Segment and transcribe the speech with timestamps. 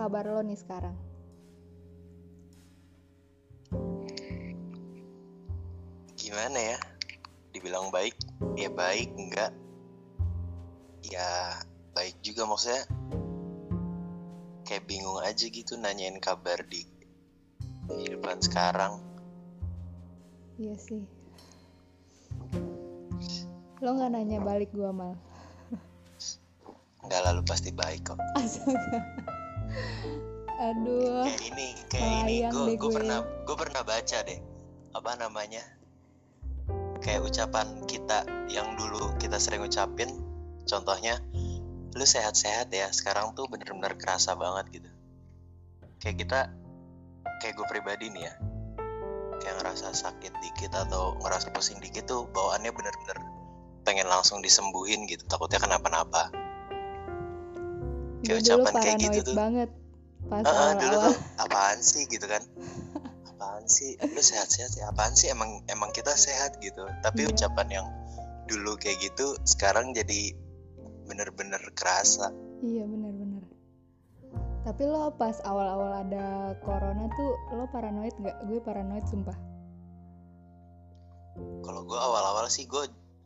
[0.00, 0.96] kabar lo nih sekarang?
[6.16, 6.78] Gimana ya?
[7.52, 8.16] Dibilang baik,
[8.56, 9.52] ya baik, enggak.
[11.04, 11.52] Ya
[11.92, 12.88] baik juga maksudnya.
[14.64, 16.88] Kayak bingung aja gitu nanyain kabar di
[17.84, 19.04] kehidupan sekarang.
[20.56, 21.04] Iya sih.
[23.84, 25.12] Lo nggak nanya balik gua mal.
[27.04, 28.20] Enggak lalu pasti baik kok.
[28.40, 29.39] Astaga.
[30.60, 31.24] Aduh.
[31.24, 32.36] Kayak ini, kayak ini.
[32.52, 32.92] Gue gue.
[32.92, 34.40] pernah gue pernah baca deh.
[34.92, 35.64] Apa namanya?
[37.00, 40.10] Kayak ucapan kita yang dulu kita sering ucapin.
[40.68, 41.16] Contohnya,
[41.96, 42.92] lu sehat-sehat ya.
[42.92, 44.90] Sekarang tuh bener-bener kerasa banget gitu.
[46.00, 46.40] Kayak kita,
[47.40, 48.34] kayak gue pribadi nih ya.
[49.40, 53.18] Kayak ngerasa sakit dikit atau ngerasa pusing dikit tuh bawaannya bener-bener
[53.88, 55.24] pengen langsung disembuhin gitu.
[55.24, 56.28] Takutnya kenapa-napa.
[58.20, 59.34] Gue Kayak dulu ucapan kayak gitu tuh.
[59.34, 59.70] banget
[60.22, 61.04] pas Ah, dulu awal-awal.
[61.06, 62.42] tuh apaan sih gitu kan
[63.26, 67.32] apaan sih lu sehat-sehat ya apaan sih emang emang kita sehat gitu tapi Iya.
[67.32, 67.86] ucapan yang
[68.44, 70.36] dulu kayak gitu sekarang jadi
[71.04, 72.28] bener-bener kerasa
[72.60, 73.40] Iya benar-benar.
[74.60, 76.26] Tapi lo pas awal-awal ada
[76.60, 78.36] corona tuh lo paranoid gak?
[78.44, 79.38] Gue paranoid sumpah.
[81.60, 82.84] kalau gue awal-awal sih gue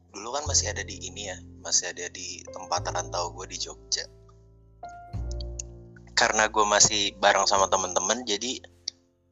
[0.08, 4.06] dulu kan masih ada di ini ya masih ada di tempat rantau gue di Jogja
[6.14, 8.62] karena gue masih bareng sama temen-temen jadi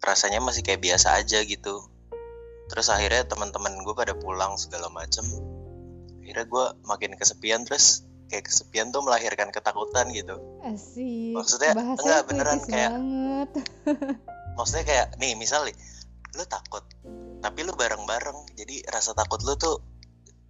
[0.02, 1.86] rasanya masih kayak biasa aja gitu
[2.66, 5.22] terus akhirnya teman-teman gue pada pulang segala macem
[6.22, 11.36] akhirnya gue makin kesepian terus kayak kesepian tuh melahirkan ketakutan gitu Asik.
[11.36, 13.50] Maksudnya, Bahasanya enggak, beneran kayak- banget.
[14.56, 15.72] maksudnya kayak nih misalnya
[16.32, 16.84] lu takut
[17.40, 19.80] tapi lu bareng-bareng jadi rasa takut lu tuh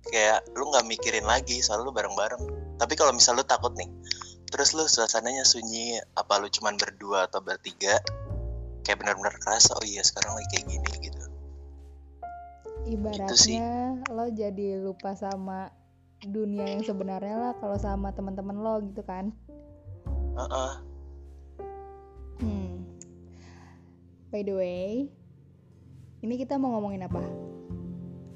[0.05, 2.43] kayak lu nggak mikirin lagi soal lu bareng-bareng
[2.79, 3.87] tapi kalau misal lu takut nih
[4.53, 7.97] terus lu suasananya sunyi apa lu cuman berdua atau bertiga
[8.85, 11.33] kayak benar-benar kerasa oh iya sekarang lagi kayak gini gitu sih.
[12.93, 15.71] Ibaratnya lo jadi lupa sama
[16.23, 19.33] dunia yang sebenarnya lah kalau sama teman-teman lo gitu kan.
[20.37, 20.73] Heeh.
[22.43, 22.85] Hmm.
[24.35, 25.09] By the way,
[26.21, 27.23] ini kita mau ngomongin apa?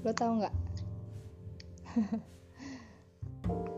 [0.06, 0.54] Lo tau nggak?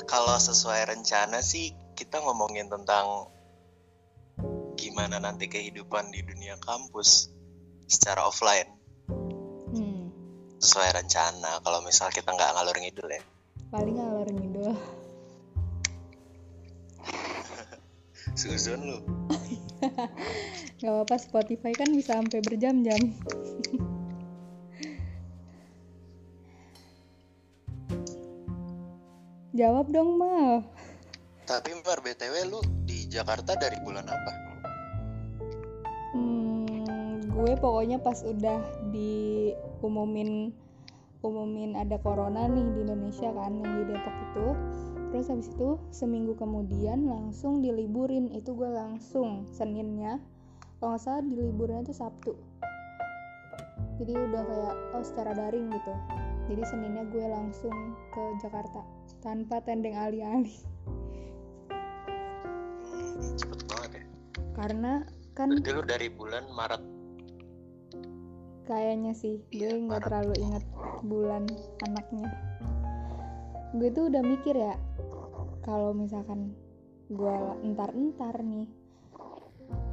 [0.08, 3.26] kalau sesuai rencana sih kita ngomongin tentang
[4.78, 7.34] gimana nanti kehidupan di dunia kampus
[7.90, 8.70] secara offline
[9.68, 10.08] Hmm.
[10.62, 13.20] sesuai rencana kalau misal kita nggak ngalur ngidul ya
[13.68, 14.72] Paling ngalor ngidul.
[18.38, 18.98] Suzon lu
[20.80, 22.96] Gak apa-apa Spotify kan bisa sampai berjam-jam.
[29.58, 30.62] Jawab dong mal.
[31.48, 34.32] Tapi Mar BTW lu di Jakarta dari bulan apa?
[36.12, 38.60] Hmm, gue pokoknya pas udah
[38.92, 40.52] diumumin
[41.24, 44.46] umumin ada corona nih di Indonesia kan yang di Depok itu.
[45.08, 48.28] Terus habis itu seminggu kemudian langsung diliburin.
[48.36, 50.20] Itu gue langsung Seninnya.
[50.78, 52.32] Kalau nggak salah diliburinnya itu Sabtu.
[53.98, 55.94] Jadi udah kayak oh secara daring gitu.
[56.52, 57.72] Jadi Seninnya gue langsung
[58.12, 58.84] ke Jakarta
[59.24, 60.77] tanpa tendeng alih-alih
[63.36, 64.04] cepet banget ya
[64.58, 64.92] karena
[65.38, 66.98] kan Berarti lu dari bulan Maret
[68.68, 70.64] Kayaknya sih, gue Iya, nggak terlalu inget
[71.00, 71.48] bulan
[71.88, 72.28] anaknya.
[73.72, 74.76] Gue tuh udah mikir ya,
[75.64, 76.52] kalau misalkan
[77.08, 78.68] gue entar-entar nih,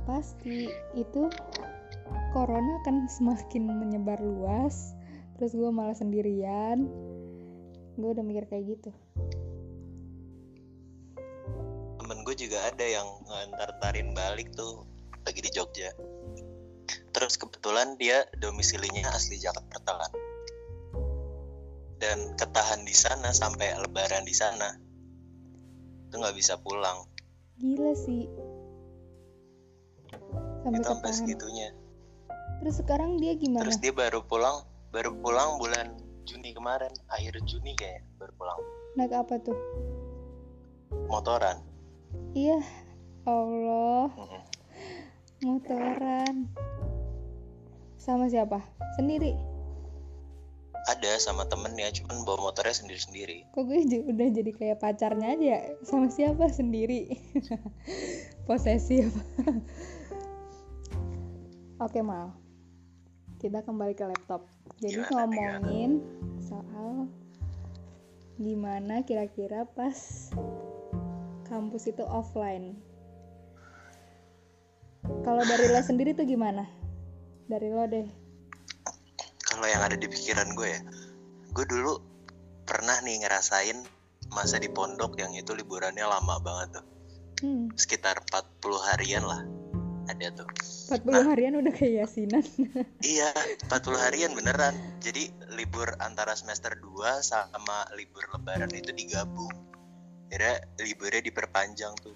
[0.04, 1.32] pasti itu
[2.36, 4.92] corona kan semakin menyebar luas,
[5.40, 6.92] terus gue malah sendirian.
[7.96, 8.92] Gue udah mikir kayak gitu.
[12.36, 14.84] Gue juga ada yang ngantar-tarin balik tuh
[15.24, 15.88] lagi di Jogja.
[17.16, 20.12] Terus kebetulan dia domisilinya asli Jakarta kan.
[21.96, 24.68] Dan ketahan di sana sampai lebaran di sana.
[26.12, 27.08] Itu nggak bisa pulang.
[27.56, 28.28] Gila sih.
[30.60, 31.72] Sampai itu sampai segitunya.
[32.60, 33.64] Terus sekarang dia gimana?
[33.64, 35.96] terus dia baru pulang baru pulang bulan
[36.28, 36.92] Juni kemarin.
[37.16, 38.60] Akhir Juni kayak baru pulang.
[39.00, 39.56] Naik apa tuh?
[41.08, 41.62] motoran
[42.36, 42.60] Iya,
[43.24, 44.12] Allah.
[45.44, 46.48] Motoran
[48.00, 48.62] sama siapa?
[49.00, 49.36] Sendiri?
[50.86, 53.50] Ada sama temennya cuman bawa motornya sendiri-sendiri.
[53.58, 55.60] Kok gue udah jadi kayak pacarnya aja ya?
[55.82, 56.46] Sama siapa?
[56.54, 57.10] Sendiri.
[58.48, 59.10] Posesif.
[61.86, 62.38] Oke mal.
[63.42, 64.46] Kita kembali ke laptop.
[64.78, 65.92] Jadi Gimana, ngomongin
[66.38, 67.10] soal
[68.36, 70.28] gimana kira-kira pas
[71.46, 72.76] kampus itu offline.
[75.22, 76.66] Kalau dari lo sendiri tuh gimana?
[77.46, 78.08] Dari lo deh.
[79.46, 80.82] Kalau yang ada di pikiran gue ya
[81.56, 82.04] gue dulu
[82.68, 83.80] pernah nih ngerasain
[84.36, 86.86] masa di pondok yang itu liburannya lama banget tuh.
[87.44, 89.40] Hmm, sekitar 40 harian lah
[90.12, 90.48] ada tuh.
[90.92, 91.24] 40 Nah.
[91.32, 92.44] harian udah kayak yasinan
[93.16, 93.32] iya
[93.72, 94.76] 40 harian beneran.
[95.00, 99.75] Jadi libur antara semester 2 sama libur lebaran itu digabung
[100.30, 102.16] kira liburnya diperpanjang tuh.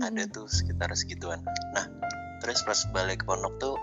[0.00, 0.32] Ada Hmm.
[0.32, 1.44] tuh sekitar segituan.
[1.76, 1.86] Nah
[2.40, 3.76] terus pas balik ke pondok tuh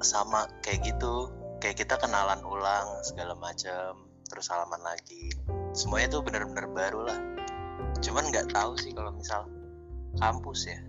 [0.00, 1.28] sama kayak gitu.
[1.62, 5.30] Kayak kita kenalan ulang segala macam terus salaman lagi.
[5.76, 7.18] Semuanya tuh bener-bener baru lah.
[8.00, 9.46] Cuman nggak tahu sih kalau misal
[10.16, 10.80] kampus ya.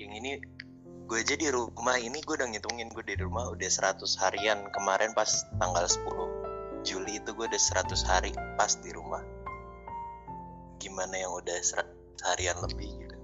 [0.00, 0.32] Yang ini
[1.04, 4.64] gue aja di rumah ini gue udah ngitungin gue di rumah udah 100 harian.
[4.72, 9.33] Kemarin pas tanggal 10 Juli itu gue udah 100 hari pas di rumah
[10.78, 11.84] gimana yang udah 100
[12.24, 13.16] harian lebih gitu.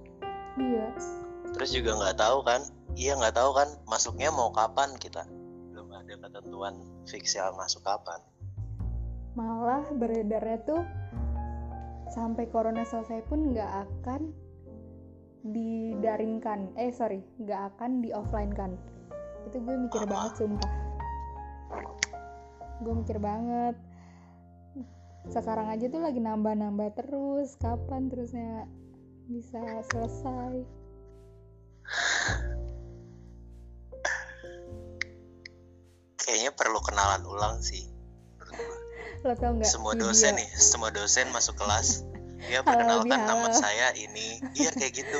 [0.59, 0.87] Iya.
[1.51, 2.61] Terus juga nggak tahu kan
[2.95, 5.23] iya nggak tahu kan masuknya mau kapan kita?
[5.71, 6.75] Belum ada ketentuan
[7.07, 8.19] yang masuk kapan.
[9.35, 10.81] Malah beredarnya tuh
[12.11, 14.35] sampai corona selesai pun nggak akan
[15.47, 16.75] didaringkan.
[16.75, 18.75] Eh sorry nggak akan di offline kan.
[19.47, 20.09] Itu gue mikir Ah.
[20.09, 20.71] banget sumpah.
[22.81, 23.75] Gue mikir banget
[25.29, 27.53] sekarang aja tuh lagi nambah-nambah terus.
[27.61, 28.65] Kapan terusnya
[29.29, 29.61] bisa
[29.93, 30.65] selesai?
[36.17, 37.91] Kayaknya perlu kenalan ulang sih
[39.21, 39.69] lo tau nggak?
[39.69, 42.01] Semua video- dosen nih semua dosen masuk kelas.
[42.41, 44.41] Halal perkenalkan nama saya ini.
[44.57, 45.19] Iya kayak gitu.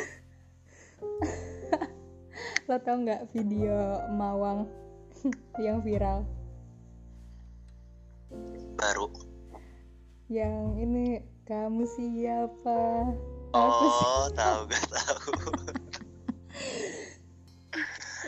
[2.69, 4.65] Lo tau nggak video mawang
[5.65, 6.25] yang viral?
[8.73, 9.13] Baru
[10.31, 13.11] yang ini kamu siapa?
[13.51, 15.31] Oh tahu gak tahu.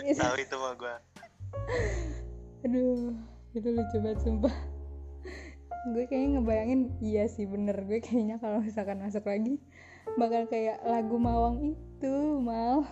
[0.03, 0.95] Tahu itu mah gue
[2.67, 3.13] aduh
[3.55, 4.55] itu lucu banget sumpah.
[5.95, 7.79] Gue kayaknya ngebayangin iya sih bener.
[7.87, 9.63] Gue kayaknya kalau misalkan masuk lagi
[10.19, 12.13] bakal kayak lagu mawang itu
[12.43, 12.83] mal.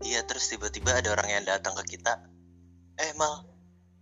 [0.00, 2.24] Iya terus tiba-tiba ada orang yang datang ke kita.
[2.96, 3.55] Eh mal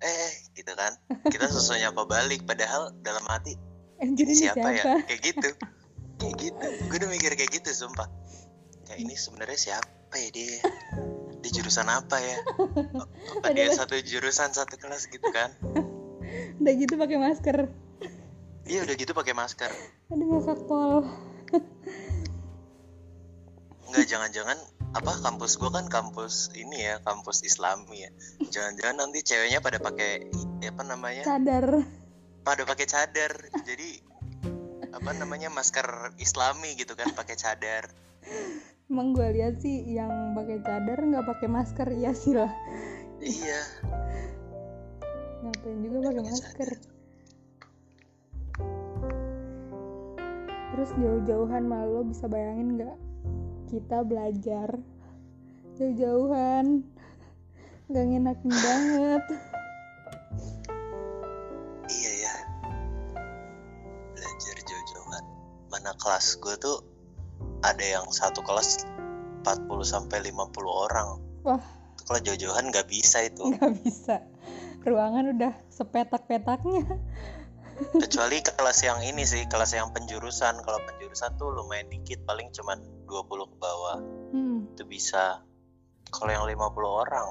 [0.04, 0.92] eh eh, gitu kan.
[1.32, 3.56] Kita sesuai nyapa balik padahal dalam hati
[4.02, 5.48] anjir ini ini siapa, siapa, ya kayak gitu.
[6.14, 6.66] Kayak gitu.
[6.88, 8.06] Gue udah mikir kayak gitu sumpah.
[8.86, 10.62] Kayak ini sebenarnya siapa ya dia?
[11.42, 12.38] Dia jurusan apa ya?
[13.42, 15.50] Apa dia satu jurusan satu kelas gitu kan?
[16.62, 17.66] Udah gitu pakai masker.
[18.64, 19.68] Iya udah gitu pakai masker.
[20.08, 21.04] Aduh ngakak pol
[23.90, 24.56] Enggak, jangan-jangan
[24.94, 28.10] apa kampus gua kan kampus ini ya kampus Islami ya.
[28.46, 30.30] Jangan-jangan nanti ceweknya pada pakai
[30.62, 31.26] apa namanya?
[31.26, 31.82] Sadar
[32.46, 33.32] pada pakai cadar.
[33.66, 33.98] Jadi
[34.94, 37.90] apa namanya masker Islami gitu kan pakai cadar.
[38.86, 42.52] Emang gue lihat sih yang pakai cadar nggak pakai masker iya sih lah.
[43.18, 43.60] Iya.
[45.42, 46.68] Ngapain juga Pakai masker?
[46.70, 46.92] cadar.
[50.74, 52.96] terus jauh-jauhan malu bisa bayangin nggak
[53.74, 54.78] kita belajar.
[55.74, 56.86] Jauh-jauhan.
[57.90, 59.22] Nggak ngenakin banget.
[61.90, 62.34] Iya ya
[64.14, 65.24] belajar jauh-jauhan.
[65.74, 66.78] Mana kelas gue tuh
[67.66, 68.86] ada yang satu kelas
[69.42, 71.18] 40 sampai 50 orang.
[71.44, 71.64] Wah.
[72.04, 73.48] kalau jauh-jauhan nggak bisa itu.
[73.56, 74.20] Nggak bisa.
[74.84, 76.84] Ruangan udah sepetak-petaknya.
[77.96, 80.60] Kecuali kelas yang ini sih kelas yang penjurusan.
[80.60, 82.20] Kalau penjurusan tuh lumayan dikit.
[82.28, 83.98] Paling cuman 20 ke bawah.
[84.32, 84.68] Hmm.
[84.72, 85.40] Itu bisa.
[86.10, 87.28] Kalau yang 50 orang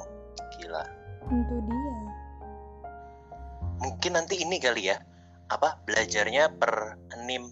[0.57, 0.83] gila.
[1.29, 1.95] Itu dia.
[3.83, 4.97] Mungkin nanti ini kali ya.
[5.51, 5.83] Apa?
[5.83, 7.51] Belajarnya per nim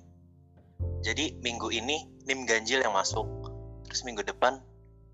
[1.02, 3.26] jadi minggu ini nim ganjil yang masuk.
[3.90, 4.62] Terus minggu depan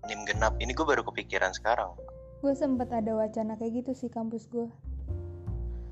[0.06, 0.56] nim genap.
[0.60, 1.96] Ini gue baru kepikiran sekarang.
[2.38, 4.70] Gue sempat ada wacana kayak gitu sih kampus gue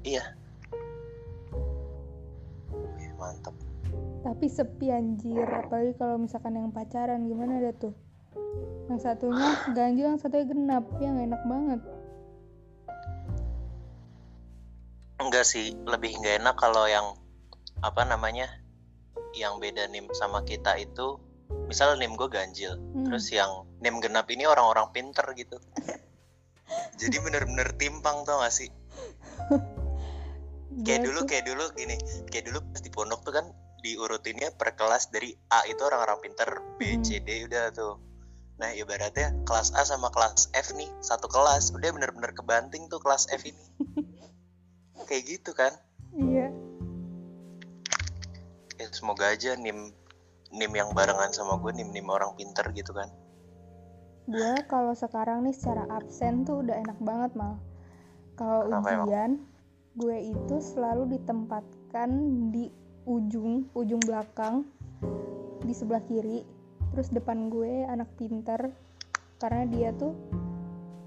[0.07, 0.25] iya.
[3.19, 3.57] Mantap
[4.27, 5.47] tapi sepi anjir.
[5.47, 7.95] Apalagi kalau misalkan yang pacaran gimana ada tuh?
[8.91, 10.85] Yang satunya ganjil yang satunya genap.
[10.99, 11.81] Yang enak banget.
[15.23, 17.15] Enggak sih lebih nggak enak kalau yang
[17.81, 18.51] apa namanya
[19.39, 21.21] yang beda nim sama kita itu
[21.69, 23.05] misal nim gue ganjil Hmm.
[23.07, 25.57] terus yang nim genap ini orang-orang pinter gitu.
[27.01, 28.67] Jadi bener-bener timpang tau gak sih?
[30.85, 31.97] Kayak dulu tuh- kayak dulu gini
[32.29, 33.47] kayak dulu pas di pondok tuh kan
[33.87, 37.03] diurutinnya per kelas dari A itu orang-orang pinter B Hmm.
[37.07, 38.03] C D udah tuh.
[38.59, 43.31] Nah ibaratnya kelas A sama kelas F nih satu kelas udah bener-bener kebanting tuh kelas
[43.31, 43.65] F ini.
[45.09, 45.71] Kayak gitu kan?
[46.19, 46.51] Iya.
[48.77, 49.95] Ya semoga aja nim
[50.51, 53.07] nim yang barengan sama gue nim nim orang pinter gitu kan?
[54.27, 57.63] Gue kalau sekarang nih secara absen tuh udah enak banget mal.
[58.35, 59.07] Kalau Kenapa emang?
[59.07, 59.33] ujian
[59.97, 62.11] gue itu selalu ditempatkan
[62.53, 62.69] di
[63.07, 64.67] ujung ujung belakang
[65.63, 66.43] di sebelah kiri
[66.93, 68.75] terus depan gue anak pinter
[69.39, 70.15] karena dia tuh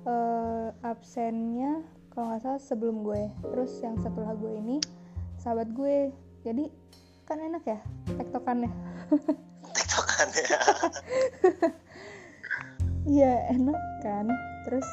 [0.08, 1.84] eh, absennya
[2.20, 3.32] kalau nggak salah sebelum gue.
[3.48, 4.78] Terus yang setelah gue ini
[5.40, 6.12] sahabat gue.
[6.44, 6.68] Jadi
[7.24, 7.80] kan enak ya
[8.20, 8.68] tektokannya.
[9.76, 10.60] Tiktokan ya
[13.22, 14.28] Iya enak kan?
[14.68, 14.88] Terus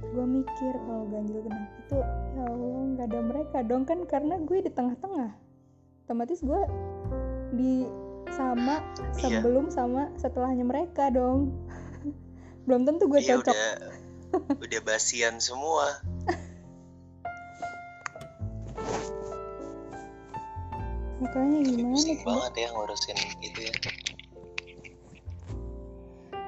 [0.00, 1.68] gue mikir kalau ganjil genap.
[1.84, 1.98] Itu
[2.32, 3.84] Ya Allah nggak ada mereka dong.
[3.84, 5.43] Kan Karena gue di tengah-tengah
[6.04, 6.60] Otomatis gue
[7.56, 7.88] di
[8.28, 8.84] sama
[9.16, 9.40] Iya.
[9.40, 11.48] sebelum sama setelahnya mereka dong.
[12.68, 13.56] Belum tentu gue iya cocok.
[13.56, 13.72] udah.
[14.60, 15.96] Udah basian semua.
[21.24, 23.74] Makanya gimana coba banget ya ngurusin itu ya.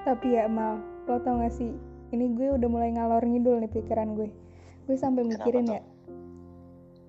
[0.04, 1.70] Tapi ya Mal Lo tau gak sih?
[2.12, 4.28] Ini gue udah mulai ngalor ngidul nih pikiran gue.
[4.84, 5.78] Gue sampai mikirin tuh?
[5.78, 5.82] ya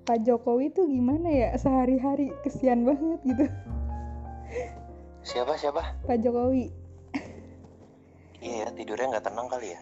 [0.07, 1.51] Pak Jokowi tuh gimana ya?
[1.59, 3.45] Sehari-hari kesian banget gitu.
[5.27, 5.83] Siapa siapa?
[6.07, 6.71] Pak Jokowi.
[8.39, 9.79] Iya ya tidurnya nggak tenang kali ya?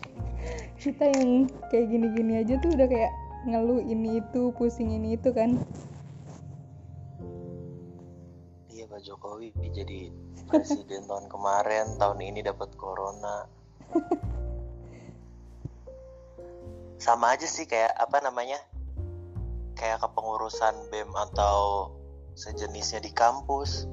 [0.84, 3.08] Kita yang kayak gini-gini aja tuh udah kayak
[3.48, 5.56] ngeluh ini itu pusing ini itu kan.
[8.68, 10.12] Iya Pak Jokowi jadi
[10.44, 13.48] presiden tahun kemarin tahun ini dapat corona.
[17.00, 18.60] Sama aja sih kayak apa namanya
[19.78, 21.88] kayak kepengurusan BEM atau
[22.34, 23.86] sejenisnya di kampus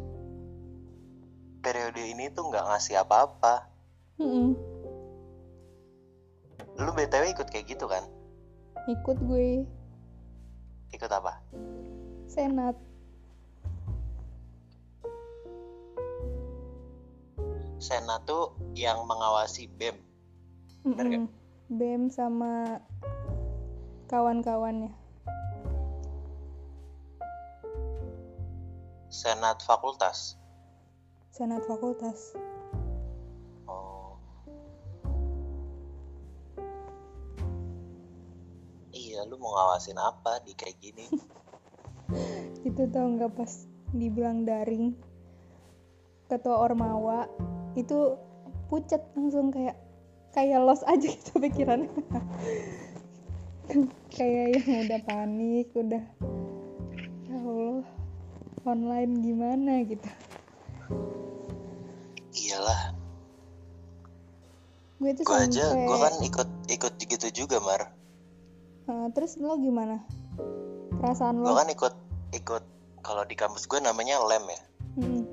[1.61, 3.69] periode ini tuh nggak ngasih apa-apa.
[4.17, 4.57] Mm-mm.
[6.75, 8.03] lu btw ikut kayak gitu kan?
[8.89, 9.63] Ikut gue.
[10.91, 11.39] Ikut apa?
[12.27, 12.75] Senat.
[17.79, 19.95] Senat tuh yang mengawasi BEM
[20.85, 21.05] nggak?
[21.21, 21.25] Mm-mm.
[21.65, 22.81] bem sama
[24.05, 25.04] kawan-kawannya
[29.15, 30.35] senat fakultas
[31.31, 32.35] senat fakultas
[33.65, 34.19] Oh.
[38.91, 41.07] Iya, lu mau ngawasin apa di kayak gini?
[42.67, 44.91] itu tau nggak pas dibilang daring
[46.27, 47.31] ketua ormawa
[47.79, 48.19] itu
[48.67, 49.77] pucet langsung kayak
[50.33, 51.89] kayak los aja gitu pikirannya
[54.17, 56.03] kayak yang udah panik udah
[58.65, 60.09] online gimana gitu
[62.35, 62.91] Iyalah,
[64.99, 67.95] gue tuh gua aja, gua kan ikut ikut gitu juga, Mar.
[68.91, 70.03] Eh, terus lo gimana
[70.99, 71.95] perasaan lo Gua kan ikut
[72.35, 72.63] ikut
[73.05, 74.61] kalau di kampus gue namanya lem ya.
[74.99, 75.23] Mm-mm.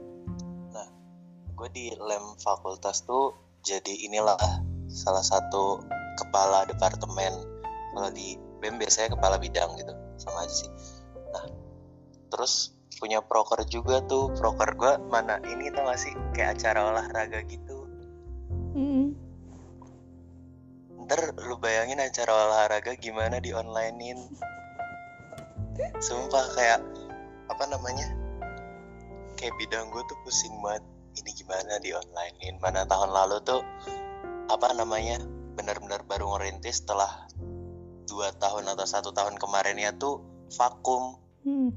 [1.56, 4.38] Gue di lem fakultas tuh jadi inilah
[4.90, 5.80] salah satu
[6.18, 7.32] kepala departemen.
[7.92, 10.70] Kalau di BEM biasanya kepala bidang gitu, sama aja sih.
[11.32, 11.46] Nah,
[12.34, 14.32] terus punya proker juga tuh.
[14.36, 17.86] Proker gue mana ini tau gak sih kayak acara olahraga gitu.
[18.72, 19.12] Mm-mm.
[21.02, 24.22] Ntar lu bayangin acara olahraga gimana di onlinein
[25.98, 26.80] Sumpah kayak
[27.50, 28.06] apa namanya
[29.36, 30.84] Kayak bidang gue tuh pusing banget
[31.20, 33.60] Ini gimana di onlinein Mana tahun lalu tuh
[34.46, 35.18] Apa namanya
[35.58, 37.28] Benar-benar baru ngerintis setelah
[38.12, 40.20] dua tahun atau satu tahun kemarinnya tuh
[40.52, 41.74] vakum Mm.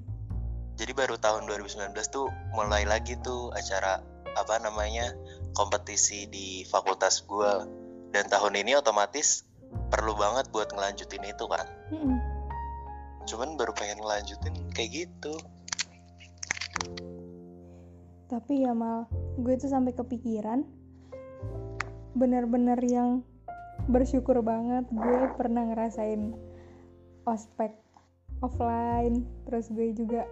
[0.75, 4.03] Jadi baru tahun 2019 tuh mulai lagi tuh acara
[4.35, 5.15] apa namanya
[5.55, 7.51] kompetisi di fakultas gue
[8.11, 9.47] dan tahun ini otomatis
[9.87, 11.67] perlu banget buat ngelanjutin itu kan?
[11.91, 12.19] Mm-mm.
[13.25, 15.33] cuman baru pengen ngelanjutin kayak gitu.
[18.29, 19.09] Tapi ya mal
[19.41, 20.61] gue tuh sampai kepikiran
[22.13, 23.25] bener-bener yang
[23.89, 26.37] bersyukur banget gue pernah ngerasain
[27.25, 27.73] ospek
[28.45, 30.23] offline terus gue juga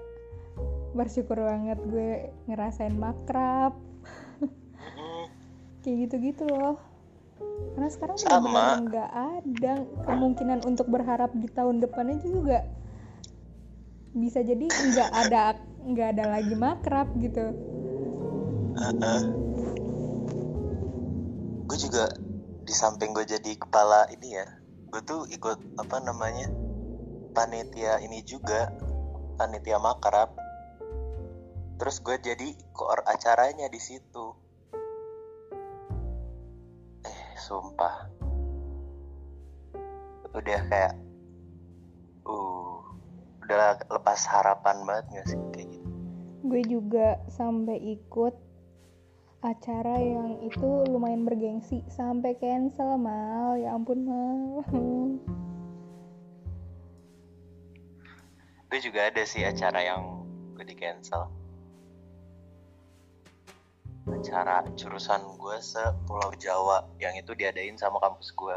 [0.94, 3.74] bersyukur banget gue ngerasain makrab.
[4.78, 5.26] Mm,
[5.82, 6.78] kayak gitu-gitu loh.
[7.74, 9.74] Karena sekarang benar-benar nggak ada
[10.06, 12.64] kemungkinan untuk berharap di tahun depan itu juga
[14.14, 17.46] bisa jadi nggak ada nggak ada lagi makrab gitu.
[21.66, 22.06] Gue juga
[22.64, 24.48] di samping gue jadi kepala ini ya
[24.94, 26.48] gue tuh ikut apa namanya
[27.34, 28.70] panitia ini juga
[29.36, 30.43] panitia makrab
[31.77, 34.25] terus gue jadi koor acaranya di situ.
[37.03, 38.10] Eh sumpah.
[40.34, 40.94] Udah kayak
[42.25, 42.77] uh
[43.44, 45.89] udah lepas harapan banget gak sih kayak gitu?
[46.44, 48.36] Gue juga sampai ikut
[49.44, 51.84] acara yang itu lumayan bergengsi.
[51.92, 53.60] Sampai cancel mal.
[53.60, 54.63] Ya ampun mal.
[58.74, 60.25] Gue juga ada sih acara yang
[60.58, 61.43] gue di cancel
[64.03, 68.55] acara jurusan gue se Pulau Jawa yang itu diadain sama kampus gue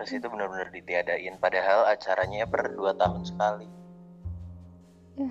[0.00, 3.68] terus itu benar-benar ditiadain padahal acaranya per dua tahun sekali.
[5.20, 5.28] Ya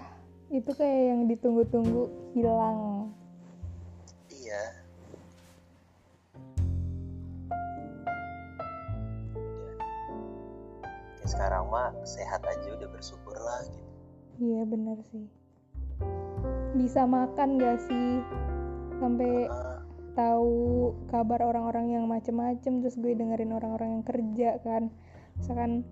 [0.54, 2.06] itu kayak yang ditunggu-tunggu
[2.38, 3.10] hilang.
[4.30, 4.62] Iya.
[11.18, 13.90] Ya sekarang mah sehat aja udah bersyukur lah gitu.
[14.38, 15.39] Iya bener sih
[16.80, 18.24] bisa makan gak sih?
[19.04, 19.84] Sampai Ah,
[20.16, 24.88] tahu kabar orang-orang yang macem-macem terus gue dengerin orang-orang yang kerja kan.
[25.36, 25.84] Misalkan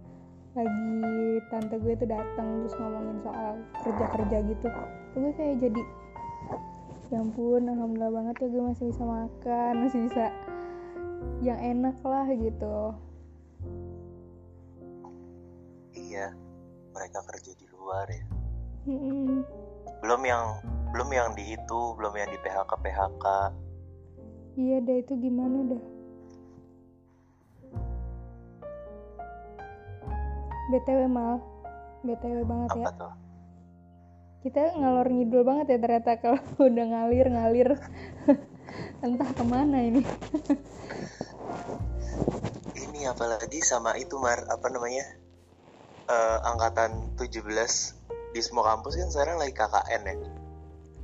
[0.55, 4.67] lagi tante gue tuh datang terus ngomongin soal kerja-kerja gitu.
[5.15, 5.81] Gue kayak jadi
[7.07, 10.25] ya ampun alhamdulillah banget ya gue masih bisa makan masih bisa
[11.39, 12.77] yang enak lah gitu.
[15.95, 16.35] Iya
[16.91, 18.25] mereka kerja di luar ya.
[20.03, 20.43] Belum yang
[20.93, 23.25] belum yang di itu belum yang di PHK PHK
[24.57, 25.83] iya dah itu gimana dah
[30.67, 31.39] BTW mal.
[32.03, 32.83] BTW banget ya.
[32.83, 33.13] apa tuh?
[34.43, 37.69] Kita ngalor ngidul banget ya ternyata kalau udah ngalir ngalir
[39.05, 40.03] entah ke mana ini.
[42.75, 44.43] Ini apalagi sama itu mar.
[44.51, 45.07] Apa namanya?
[46.07, 47.96] Eh, angkatan 17
[48.37, 50.15] di semua kampus kan sekarang lagi KKN ya?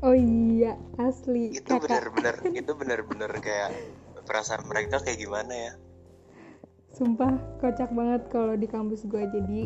[0.06, 3.74] Oh iya asli itu kakak bener-bener itu bener-bener kayak
[4.30, 5.74] perasaan mereka kayak gimana ya?
[6.94, 9.66] Sumpah kocak banget kalau di kampus gue jadi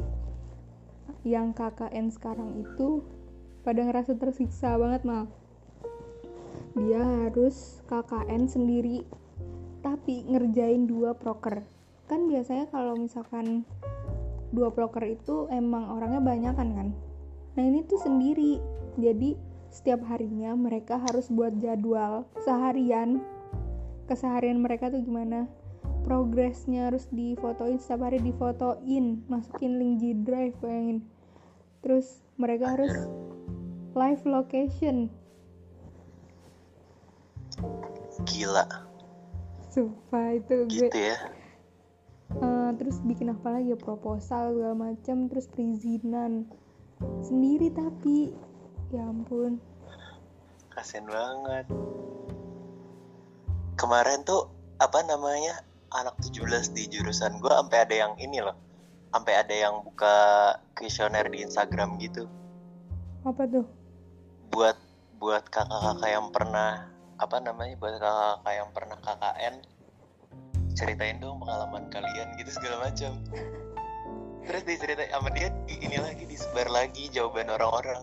[1.28, 3.04] yang KKN sekarang itu
[3.68, 5.28] pada ngerasa tersiksa banget mal.
[6.80, 9.04] Dia harus KKN sendiri
[9.84, 11.68] tapi ngerjain dua proker.
[12.08, 13.68] Kan biasanya kalau misalkan
[14.56, 16.90] dua proker itu emang orangnya banyak kan kan
[17.58, 18.62] nah ini tuh sendiri.
[19.02, 19.34] Jadi
[19.74, 23.20] setiap harinya mereka harus buat jadwal seharian.
[24.08, 25.50] Keseharian mereka tuh gimana?
[26.08, 31.04] Progresnya harus difotoin setiap hari difotoin masukin link G Drive bayangin.
[31.84, 32.94] Terus mereka harus
[33.92, 35.12] live location.
[38.24, 38.66] Gila.
[39.68, 40.88] Sumpah itu gue.
[40.88, 41.18] Gitu ya.
[42.28, 43.80] Eh, terus bikin apa lagi ya?
[43.80, 46.48] Proposal segala macam terus perizinan
[47.22, 48.34] sendiri tapi.
[48.94, 49.60] Ya ampun.
[50.72, 51.66] Kasian banget.
[53.78, 55.62] Kemarin tuh apa namanya
[55.94, 58.56] anak 17 di jurusan gue sampai ada yang ini loh.
[59.14, 60.16] Sampai ada yang buka
[60.78, 62.28] kuesioner di Instagram gitu.
[63.26, 63.66] Apa tuh?
[64.54, 64.78] Buat
[65.18, 66.86] buat kakak-kakak yang pernah
[67.18, 69.56] apa namanya buat kakak-kakak yang pernah KKN
[70.78, 73.18] ceritain dong pengalaman kalian gitu segala macam.
[74.46, 76.24] Terus diceritain sama dia di- ini lagi
[76.58, 78.02] disebar lagi jawaban orang-orang.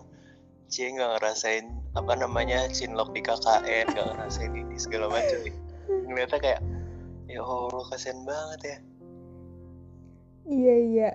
[0.71, 5.43] Cie nggak ngerasain apa namanya cinlok di KKN nggak ngerasain ini segala macam.
[6.07, 6.61] Ngeliatnya kayak
[7.27, 8.77] ya Allah kasian banget ya.
[10.47, 11.09] Iya iya.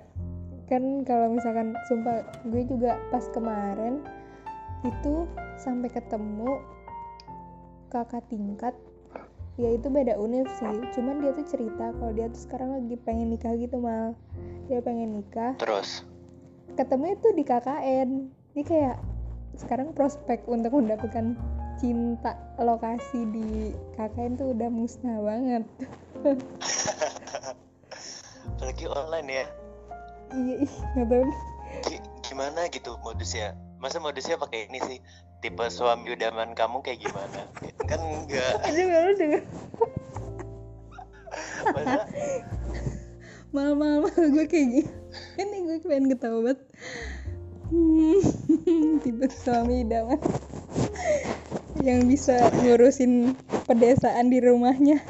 [0.69, 4.05] Kan kalau misalkan sumpah gue juga pas kemarin
[4.85, 5.25] itu
[5.57, 6.61] sampai ketemu
[7.89, 8.77] kakak tingkat.
[9.57, 10.77] Ya itu beda univ sih.
[10.93, 14.13] Cuman dia tuh cerita kalau dia tuh sekarang lagi pengen nikah gitu mal.
[14.69, 15.57] Dia pengen nikah.
[15.57, 16.05] Terus
[16.77, 18.09] ketemu itu di KKN
[18.55, 18.99] ini kayak
[19.59, 21.35] sekarang prospek untuk mendapatkan
[21.81, 25.65] cinta lokasi di KKN tuh udah musnah banget.
[28.57, 29.47] Apalagi online ya.
[30.31, 30.57] Iya
[30.95, 31.25] nggak tahu
[32.31, 33.59] gimana gitu modusnya?
[33.83, 34.99] Masa modusnya pakai ini sih?
[35.41, 37.49] Tipe suami idaman kamu kayak gimana?
[37.89, 38.61] Kan enggak.
[38.63, 39.43] Aja baru denger
[41.75, 42.03] masa
[43.51, 44.91] mal mal mal gue kayak gini.
[45.35, 46.61] Ini gue pengen ketawa banget.
[47.71, 48.19] Hmm,
[49.03, 50.19] tipe suami idaman
[51.83, 53.35] yang bisa ngurusin
[53.67, 55.03] pedesaan di rumahnya.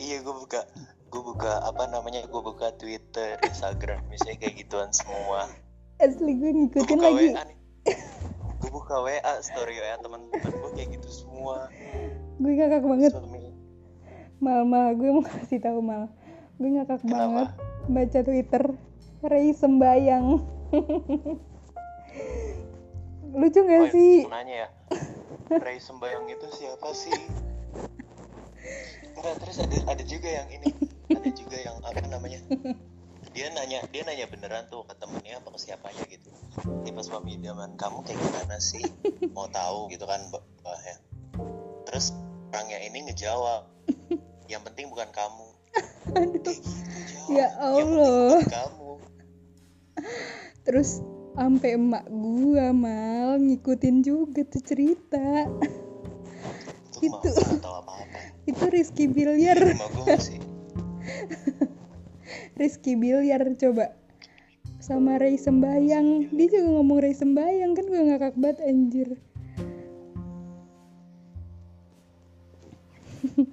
[0.00, 0.64] Iya gue buka
[1.12, 5.48] gue buka apa namanya gue buka Twitter Instagram misalnya kayak gituan semua.
[6.00, 7.28] Asli gue ngikutin buka lagi.
[7.32, 7.44] WA
[8.60, 11.68] gue buka WA story WA teman-teman gue kayak gitu semua.
[12.40, 13.12] Gue ngakak banget.
[13.12, 13.44] Suami
[14.44, 16.12] mal mal gue mau kasih tahu mal.
[16.60, 17.16] Gue ngakak Kenapa?
[17.16, 17.48] banget
[17.88, 18.64] baca twitter
[19.24, 20.26] Ray sembayang.
[23.40, 24.28] Lucu oh, gak sih?
[24.28, 24.68] nanya ya.
[25.56, 27.16] Ray sembayang itu siapa sih?
[29.16, 30.68] Enggak terus ada ada juga yang ini.
[31.08, 32.44] Ada juga yang apa namanya?
[33.32, 36.28] Dia nanya dia nanya beneran tuh ke temennya apa ke siapanya gitu.
[36.94, 38.86] Pas mami zaman kamu kayak gimana sih?
[39.34, 40.22] Mau tahu gitu kan
[40.62, 40.94] bahaya
[41.94, 42.10] terus
[42.50, 43.70] orangnya ini ngejawab
[44.48, 45.46] yang penting bukan kamu
[46.14, 48.38] Aduh, Ngejawab, ya "Yang penting Allah.
[48.38, 48.90] bukan kamu
[50.64, 50.90] Terus
[51.34, 55.50] sampai emak gua mal ngikutin juga tuh cerita.
[57.04, 57.28] itu
[58.48, 58.64] Itu.
[58.70, 59.56] Rizky Bilyar,
[62.60, 63.92] Rizky Bilyar coba.
[64.80, 66.32] Sama Ray Sembayang.
[66.32, 69.08] Dia juga ngomong Ray Sembayang kan gue ngakak banget anjir.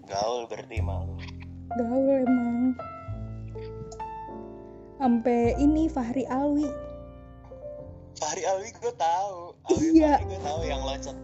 [0.05, 1.15] Gaul berarti malu
[1.71, 2.75] Gaul emang.
[4.99, 6.67] Sampai ini Fahri Alwi.
[8.19, 10.19] Fahri Alwi gue tahu Alwi Iya.
[10.19, 11.17] Fahri gue tahu yang loncat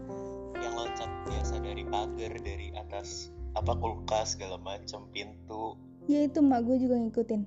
[0.58, 5.76] yang loncat biasa dari pagar dari atas apa kulkas segala macam pintu
[6.08, 7.44] Ya itu mak gue juga ngikutin.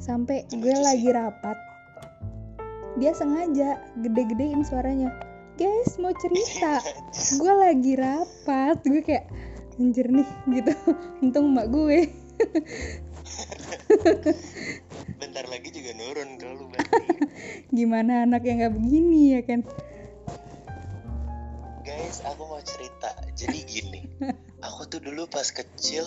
[0.00, 1.12] Sampai gue lucu lagi sih.
[1.12, 1.58] rapat.
[2.96, 5.12] Dia sengaja gede-gedein suaranya.
[5.60, 6.80] Guys mau cerita.
[7.44, 9.28] gue lagi rapat gue kayak
[9.80, 10.72] anjir nih gitu.
[11.24, 11.98] Untung emak gue.
[15.16, 16.66] Bentar lagi juga nurun kalau lu
[17.76, 19.64] gimana anak yang nggak begini ya kan?
[21.80, 23.16] Guys aku mau cerita.
[23.32, 24.00] Jadi gini
[24.68, 26.04] aku tuh dulu pas kecil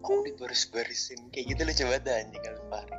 [0.00, 1.28] aku dibaris-barisin?
[1.28, 2.96] Kayak gitu lucu banget dah, anjing Alwi Fahri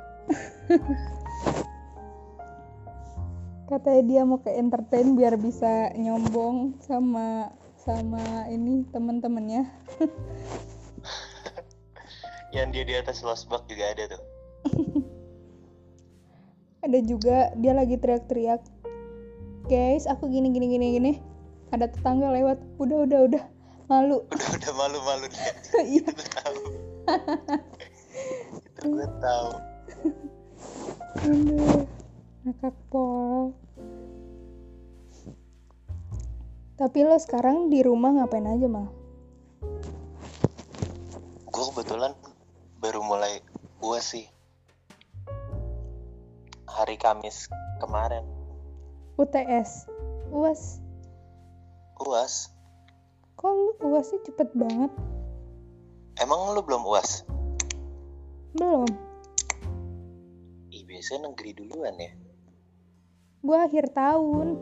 [3.64, 7.48] katanya dia mau ke entertain biar bisa nyombong sama
[7.84, 9.68] sama ini temen-temennya.
[12.56, 14.22] Yang dia di atas losbak juga ada tuh.
[16.84, 18.60] Ada juga dia lagi teriak-teriak
[19.72, 21.12] guys aku gini gini gini gini.
[21.72, 23.44] Ada tetangga lewat udah udah udah
[23.88, 24.20] malu.
[24.36, 25.52] Udah udah malu-malu dia.
[25.80, 26.04] Iya.
[26.12, 26.60] Itu tahu.
[28.68, 29.50] Itu gue tahu.
[31.24, 31.88] Aduh,
[32.44, 33.56] ngakak pol.
[36.74, 38.90] Tapi lo sekarang di rumah ngapain aja mal?
[41.54, 42.10] gue kebetulan
[42.82, 43.38] baru mulai
[43.78, 44.26] uas sih
[46.66, 47.46] hari Kamis
[47.78, 48.26] kemarin
[49.14, 49.86] UTS,
[50.34, 50.82] uas.
[52.02, 52.50] uas
[53.38, 54.90] Kok lu uasnya cepet banget?
[56.18, 57.22] emang lu belum uas
[58.58, 58.90] Belum.
[60.74, 62.10] Ih, biasanya negeri duluan ya
[63.46, 64.58] Gua akhir tahun.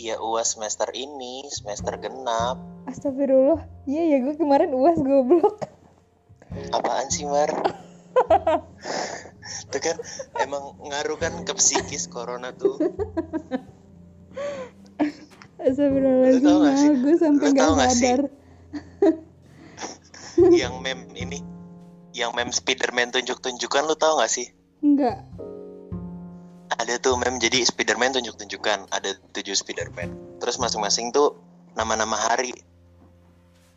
[0.00, 2.56] Iya uas semester ini semester genap
[2.88, 3.60] Astagfirullah.
[3.84, 5.60] Iya ya gue kemarin uas goblok.
[6.72, 7.46] apaan sih Mar
[9.70, 9.96] itu kan
[10.42, 12.74] emang ngaruh kan ke psikis corona tuh
[15.60, 16.90] Astagfirullahaladzim Lu tau gak sih?
[16.96, 18.08] Gue sampai Lu gak tau gak sih?
[18.08, 18.20] sadar.
[20.64, 21.38] yang meme ini
[22.10, 24.48] yang meme Spiderman tunjuk-tunjukkan lu tau gak sih
[24.80, 25.20] Enggak.
[26.80, 28.88] Ada tuh meme jadi Spiderman tunjuk-tunjukkan.
[28.88, 30.40] Ada tujuh Spiderman.
[30.40, 31.36] Terus masing-masing tuh
[31.76, 32.56] nama-nama hari.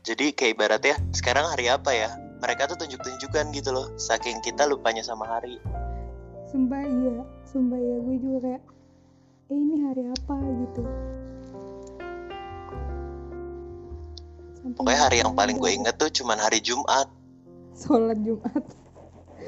[0.08, 2.16] Jadi kayak ibaratnya sekarang hari apa ya?
[2.39, 3.92] Mereka tuh tunjuk-tunjukkan gitu loh.
[4.00, 5.60] Saking kita lupanya sama hari.
[6.48, 7.28] Sumpah iya.
[7.44, 7.96] Sumpah iya.
[8.00, 8.62] Gue juga kayak
[9.52, 10.36] eh ini hari apa?
[10.39, 10.82] gitu.
[14.63, 17.12] Sampai pokoknya hari yang paling gue inget tuh cuman hari Jumat.
[17.76, 18.63] Sholat Jumat.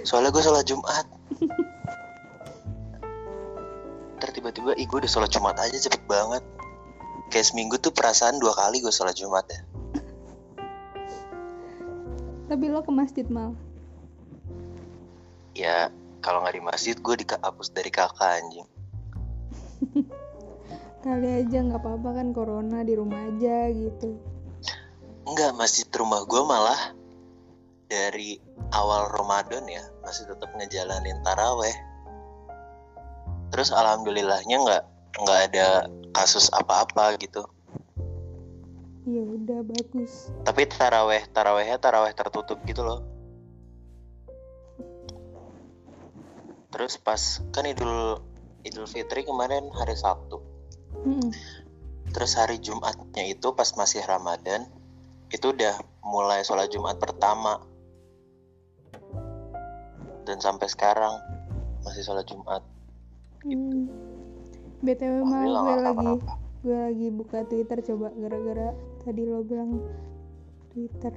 [0.04, 1.08] soalnya gue sholat Jumat
[4.26, 6.42] ntar tiba-tiba ih gue udah sholat Jumat aja cepet banget
[7.30, 9.62] kayak seminggu tuh perasaan dua kali gue sholat Jumat ya
[12.50, 13.54] Tapi lo ke masjid mal.
[15.54, 15.94] ya
[16.26, 18.66] kalau nggak di masjid gue dihapus dari kakak anjing
[21.06, 24.18] Kali aja nggak apa-apa kan corona di rumah aja gitu.
[25.30, 26.98] Enggak, masjid rumah gue malah
[27.94, 28.42] dari
[28.74, 31.78] awal Ramadan ya masih tetap ngejalanin taraweh.
[33.56, 34.84] Terus alhamdulillahnya nggak
[35.24, 37.48] nggak ada kasus apa-apa gitu.
[39.08, 40.28] Ya udah bagus.
[40.44, 43.00] Tapi taraweh tarawehnya taraweh tertutup gitu loh.
[46.68, 48.20] Terus pas kan Idul
[48.68, 50.44] Idul Fitri kemarin hari Sabtu.
[51.08, 51.32] Mm-mm.
[52.12, 54.68] Terus hari Jumatnya itu pas masih Ramadan
[55.32, 57.64] itu udah mulai sholat Jumat pertama
[60.28, 61.16] dan sampai sekarang
[61.88, 62.75] masih sholat Jumat.
[63.46, 63.86] Hmm.
[64.82, 66.12] BTW Alhamdulillah gue lagi
[66.66, 68.74] gue lagi buka Twitter coba gara-gara
[69.06, 69.78] tadi lo bilang
[70.74, 71.14] Twitter.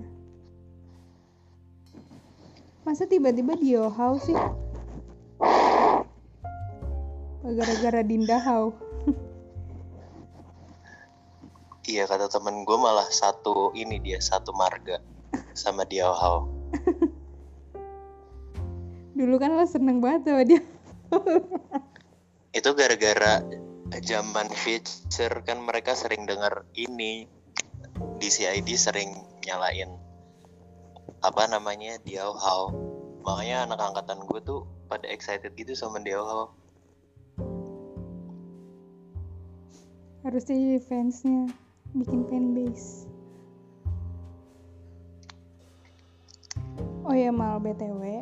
[2.84, 4.36] Masa tiba-tiba Dio How sih?
[7.48, 8.76] Gara-gara Dinda How.
[11.88, 15.00] Iya kata temen gue malah satu ini dia satu marga
[15.56, 16.44] sama dia How.
[19.16, 20.60] dulu kan lo seneng banget sama dia
[22.58, 23.40] itu gara-gara
[24.02, 27.30] zaman feature kan mereka sering dengar ini.
[28.18, 29.14] DCID sering
[29.46, 29.90] nyalain
[31.22, 32.74] apa namanya Diao Hao.
[33.22, 36.46] Makanya anak angkatan gue tuh pada excited gitu sama Diao Hao.
[40.26, 41.50] Harusnya jadi fansnya
[41.96, 43.08] bikin fanbase
[47.08, 48.20] oh ya mal btw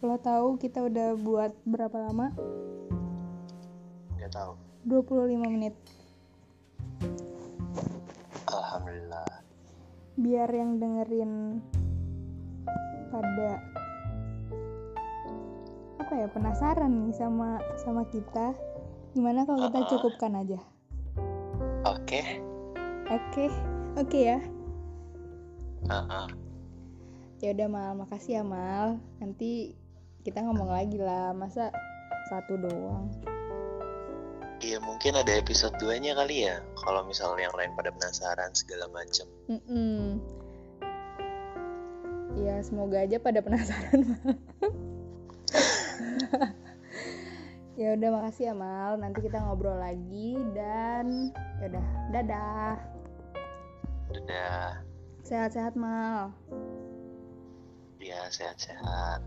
[0.00, 2.30] lo tahu kita udah buat berapa lama
[4.30, 4.54] nggak tahu
[4.86, 5.74] 25 menit.
[8.46, 9.26] Alhamdulillah.
[10.14, 11.58] Biar yang dengerin
[13.10, 13.58] pada
[15.98, 18.54] apa ya penasaran nih sama sama kita.
[19.18, 19.90] Gimana kalau kita Uh-uh.
[19.98, 20.62] cukupkan aja?
[21.90, 22.22] Oke.
[23.10, 23.50] Oke.
[23.98, 24.38] Oke ya.
[25.90, 26.30] Uh-uh.
[27.42, 27.98] ya udah mal.
[27.98, 29.02] Makasih ya mal.
[29.18, 29.74] Nanti
[30.22, 31.34] kita ngomong lagi lah.
[31.34, 31.74] Masa
[32.30, 33.10] satu doang
[34.70, 36.62] Iya mungkin ada episode 2 nya kali ya.
[36.78, 39.26] Kalau misalnya yang lain pada penasaran segala macem.
[39.50, 40.22] Mm-mm.
[42.46, 44.00] ya semoga aja pada penasaran.
[47.80, 49.00] Ya udah makasih ya mal.
[49.00, 51.32] Nanti kita ngobrol lagi dan
[51.64, 52.76] ya udah dadah.
[54.12, 54.84] Dadah.
[55.24, 56.28] Sehat-sehat mal.
[57.96, 59.24] Ya sehat-sehat